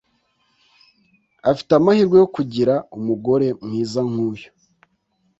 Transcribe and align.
Afite 1.51 1.71
amahirwe 1.79 2.15
yo 2.21 2.27
kugira 2.35 2.73
umugore 2.97 3.47
mwiza 3.65 3.99
nkuyu. 4.09 4.49